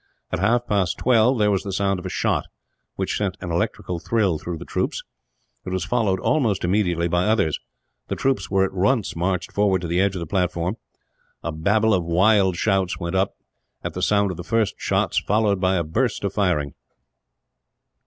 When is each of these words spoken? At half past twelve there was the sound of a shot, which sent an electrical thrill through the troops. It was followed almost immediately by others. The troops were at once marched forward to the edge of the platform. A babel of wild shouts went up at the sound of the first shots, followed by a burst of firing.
At 0.31 0.39
half 0.39 0.65
past 0.65 0.97
twelve 0.97 1.37
there 1.37 1.51
was 1.51 1.61
the 1.61 1.71
sound 1.71 1.99
of 1.99 2.07
a 2.07 2.09
shot, 2.09 2.47
which 2.95 3.15
sent 3.15 3.37
an 3.39 3.51
electrical 3.51 3.99
thrill 3.99 4.39
through 4.39 4.57
the 4.57 4.65
troops. 4.65 5.03
It 5.63 5.69
was 5.69 5.85
followed 5.85 6.19
almost 6.19 6.63
immediately 6.63 7.07
by 7.07 7.25
others. 7.27 7.59
The 8.07 8.15
troops 8.15 8.49
were 8.49 8.65
at 8.65 8.73
once 8.73 9.15
marched 9.15 9.51
forward 9.51 9.79
to 9.83 9.87
the 9.87 10.01
edge 10.01 10.15
of 10.15 10.19
the 10.19 10.25
platform. 10.25 10.77
A 11.43 11.51
babel 11.51 11.93
of 11.93 12.03
wild 12.03 12.55
shouts 12.55 12.99
went 12.99 13.15
up 13.15 13.35
at 13.83 13.93
the 13.93 14.01
sound 14.01 14.31
of 14.31 14.37
the 14.37 14.43
first 14.43 14.73
shots, 14.79 15.19
followed 15.19 15.61
by 15.61 15.75
a 15.75 15.83
burst 15.83 16.23
of 16.23 16.33
firing. 16.33 16.73